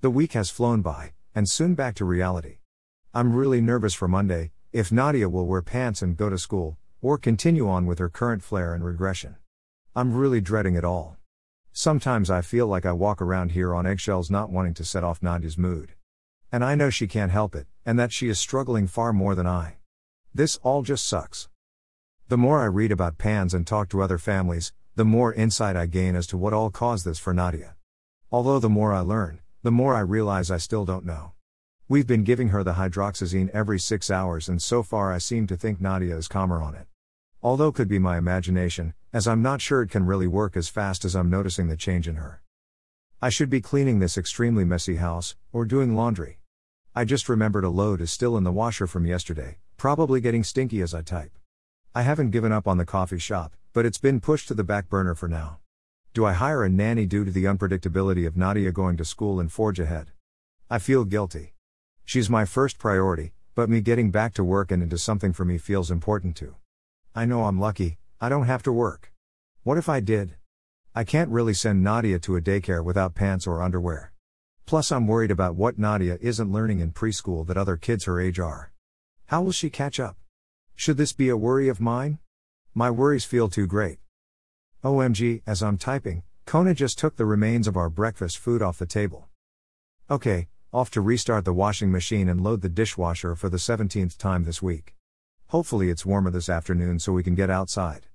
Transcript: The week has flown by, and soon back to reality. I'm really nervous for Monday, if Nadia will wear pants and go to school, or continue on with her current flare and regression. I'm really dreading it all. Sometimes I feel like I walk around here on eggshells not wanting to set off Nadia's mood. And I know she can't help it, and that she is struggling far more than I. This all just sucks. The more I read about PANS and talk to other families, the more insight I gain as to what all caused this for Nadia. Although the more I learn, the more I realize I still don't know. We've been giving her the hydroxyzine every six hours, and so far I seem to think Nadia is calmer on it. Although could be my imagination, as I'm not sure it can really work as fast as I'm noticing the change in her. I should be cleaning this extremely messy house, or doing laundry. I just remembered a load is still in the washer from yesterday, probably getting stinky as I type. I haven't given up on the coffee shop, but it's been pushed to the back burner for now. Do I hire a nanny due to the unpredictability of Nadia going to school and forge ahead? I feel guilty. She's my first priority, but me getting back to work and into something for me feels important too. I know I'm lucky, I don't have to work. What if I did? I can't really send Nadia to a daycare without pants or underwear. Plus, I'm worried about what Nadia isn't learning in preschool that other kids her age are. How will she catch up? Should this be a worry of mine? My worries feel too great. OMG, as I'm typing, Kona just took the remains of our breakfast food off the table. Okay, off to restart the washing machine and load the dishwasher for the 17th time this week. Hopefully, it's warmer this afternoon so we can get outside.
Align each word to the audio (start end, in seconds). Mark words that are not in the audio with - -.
The 0.00 0.10
week 0.10 0.34
has 0.34 0.48
flown 0.48 0.80
by, 0.80 1.14
and 1.34 1.50
soon 1.50 1.74
back 1.74 1.96
to 1.96 2.04
reality. 2.04 2.58
I'm 3.12 3.32
really 3.32 3.60
nervous 3.60 3.94
for 3.94 4.06
Monday, 4.06 4.52
if 4.72 4.92
Nadia 4.92 5.28
will 5.28 5.44
wear 5.44 5.60
pants 5.60 6.02
and 6.02 6.16
go 6.16 6.30
to 6.30 6.38
school, 6.38 6.78
or 7.02 7.18
continue 7.18 7.68
on 7.68 7.84
with 7.84 7.98
her 7.98 8.08
current 8.08 8.44
flare 8.44 8.74
and 8.74 8.84
regression. 8.84 9.34
I'm 9.96 10.14
really 10.14 10.40
dreading 10.40 10.76
it 10.76 10.84
all. 10.84 11.16
Sometimes 11.72 12.30
I 12.30 12.42
feel 12.42 12.68
like 12.68 12.86
I 12.86 12.92
walk 12.92 13.20
around 13.20 13.50
here 13.50 13.74
on 13.74 13.88
eggshells 13.88 14.30
not 14.30 14.50
wanting 14.50 14.72
to 14.74 14.84
set 14.84 15.02
off 15.02 15.20
Nadia's 15.20 15.58
mood. 15.58 15.94
And 16.52 16.64
I 16.64 16.76
know 16.76 16.90
she 16.90 17.08
can't 17.08 17.32
help 17.32 17.56
it, 17.56 17.66
and 17.84 17.98
that 17.98 18.12
she 18.12 18.28
is 18.28 18.38
struggling 18.38 18.86
far 18.86 19.12
more 19.12 19.34
than 19.34 19.48
I. 19.48 19.78
This 20.32 20.60
all 20.62 20.82
just 20.82 21.08
sucks. 21.08 21.48
The 22.28 22.38
more 22.38 22.60
I 22.60 22.66
read 22.66 22.92
about 22.92 23.18
PANS 23.18 23.52
and 23.52 23.66
talk 23.66 23.88
to 23.88 24.02
other 24.02 24.18
families, 24.18 24.72
the 24.94 25.04
more 25.04 25.34
insight 25.34 25.74
I 25.74 25.86
gain 25.86 26.14
as 26.14 26.28
to 26.28 26.36
what 26.36 26.52
all 26.52 26.70
caused 26.70 27.04
this 27.04 27.18
for 27.18 27.34
Nadia. 27.34 27.74
Although 28.30 28.60
the 28.60 28.68
more 28.68 28.92
I 28.92 29.00
learn, 29.00 29.40
the 29.62 29.72
more 29.72 29.94
I 29.94 30.00
realize 30.00 30.50
I 30.50 30.58
still 30.58 30.84
don't 30.84 31.04
know. 31.04 31.32
We've 31.88 32.06
been 32.06 32.22
giving 32.22 32.50
her 32.50 32.62
the 32.62 32.74
hydroxyzine 32.74 33.50
every 33.50 33.80
six 33.80 34.10
hours, 34.10 34.48
and 34.48 34.62
so 34.62 34.84
far 34.84 35.12
I 35.12 35.18
seem 35.18 35.46
to 35.48 35.56
think 35.56 35.80
Nadia 35.80 36.16
is 36.16 36.28
calmer 36.28 36.62
on 36.62 36.74
it. 36.74 36.86
Although 37.42 37.72
could 37.72 37.88
be 37.88 37.98
my 37.98 38.18
imagination, 38.18 38.94
as 39.12 39.26
I'm 39.26 39.42
not 39.42 39.60
sure 39.60 39.82
it 39.82 39.90
can 39.90 40.06
really 40.06 40.26
work 40.26 40.56
as 40.56 40.68
fast 40.68 41.04
as 41.04 41.16
I'm 41.16 41.30
noticing 41.30 41.68
the 41.68 41.76
change 41.76 42.06
in 42.06 42.16
her. 42.16 42.42
I 43.20 43.30
should 43.30 43.50
be 43.50 43.60
cleaning 43.60 43.98
this 43.98 44.16
extremely 44.16 44.64
messy 44.64 44.96
house, 44.96 45.34
or 45.52 45.64
doing 45.64 45.96
laundry. 45.96 46.38
I 46.94 47.04
just 47.04 47.28
remembered 47.28 47.64
a 47.64 47.68
load 47.68 48.00
is 48.00 48.12
still 48.12 48.36
in 48.36 48.44
the 48.44 48.52
washer 48.52 48.86
from 48.86 49.06
yesterday, 49.06 49.58
probably 49.76 50.20
getting 50.20 50.44
stinky 50.44 50.82
as 50.82 50.94
I 50.94 51.02
type. 51.02 51.32
I 51.94 52.02
haven't 52.02 52.30
given 52.30 52.52
up 52.52 52.68
on 52.68 52.76
the 52.76 52.84
coffee 52.84 53.18
shop, 53.18 53.54
but 53.72 53.86
it's 53.86 53.98
been 53.98 54.20
pushed 54.20 54.46
to 54.48 54.54
the 54.54 54.62
back 54.62 54.88
burner 54.88 55.14
for 55.14 55.28
now. 55.28 55.58
Do 56.18 56.24
I 56.24 56.32
hire 56.32 56.64
a 56.64 56.68
nanny 56.68 57.06
due 57.06 57.24
to 57.24 57.30
the 57.30 57.44
unpredictability 57.44 58.26
of 58.26 58.36
Nadia 58.36 58.72
going 58.72 58.96
to 58.96 59.04
school 59.04 59.38
and 59.38 59.52
forge 59.52 59.78
ahead? 59.78 60.10
I 60.68 60.80
feel 60.80 61.04
guilty. 61.04 61.54
She's 62.04 62.28
my 62.28 62.44
first 62.44 62.76
priority, 62.76 63.34
but 63.54 63.70
me 63.70 63.80
getting 63.80 64.10
back 64.10 64.34
to 64.34 64.42
work 64.42 64.72
and 64.72 64.82
into 64.82 64.98
something 64.98 65.32
for 65.32 65.44
me 65.44 65.58
feels 65.58 65.92
important 65.92 66.34
too. 66.34 66.56
I 67.14 67.24
know 67.24 67.44
I'm 67.44 67.60
lucky, 67.60 67.98
I 68.20 68.28
don't 68.28 68.48
have 68.48 68.64
to 68.64 68.72
work. 68.72 69.12
What 69.62 69.78
if 69.78 69.88
I 69.88 70.00
did? 70.00 70.34
I 70.92 71.04
can't 71.04 71.30
really 71.30 71.54
send 71.54 71.84
Nadia 71.84 72.18
to 72.18 72.34
a 72.34 72.40
daycare 72.40 72.82
without 72.82 73.14
pants 73.14 73.46
or 73.46 73.62
underwear. 73.62 74.12
Plus, 74.66 74.90
I'm 74.90 75.06
worried 75.06 75.30
about 75.30 75.54
what 75.54 75.78
Nadia 75.78 76.18
isn't 76.20 76.50
learning 76.50 76.80
in 76.80 76.90
preschool 76.90 77.46
that 77.46 77.56
other 77.56 77.76
kids 77.76 78.06
her 78.06 78.20
age 78.20 78.40
are. 78.40 78.72
How 79.26 79.40
will 79.40 79.52
she 79.52 79.70
catch 79.70 80.00
up? 80.00 80.16
Should 80.74 80.96
this 80.96 81.12
be 81.12 81.28
a 81.28 81.36
worry 81.36 81.68
of 81.68 81.80
mine? 81.80 82.18
My 82.74 82.90
worries 82.90 83.24
feel 83.24 83.48
too 83.48 83.68
great. 83.68 84.00
OMG, 84.84 85.42
as 85.44 85.60
I'm 85.60 85.76
typing, 85.76 86.22
Kona 86.46 86.72
just 86.72 87.00
took 87.00 87.16
the 87.16 87.26
remains 87.26 87.66
of 87.66 87.76
our 87.76 87.90
breakfast 87.90 88.38
food 88.38 88.62
off 88.62 88.78
the 88.78 88.86
table. 88.86 89.26
Okay, 90.08 90.46
off 90.72 90.88
to 90.92 91.00
restart 91.00 91.44
the 91.44 91.52
washing 91.52 91.90
machine 91.90 92.28
and 92.28 92.40
load 92.40 92.60
the 92.60 92.68
dishwasher 92.68 93.34
for 93.34 93.48
the 93.48 93.56
17th 93.56 94.16
time 94.16 94.44
this 94.44 94.62
week. 94.62 94.94
Hopefully, 95.48 95.90
it's 95.90 96.06
warmer 96.06 96.30
this 96.30 96.48
afternoon 96.48 97.00
so 97.00 97.12
we 97.12 97.24
can 97.24 97.34
get 97.34 97.50
outside. 97.50 98.06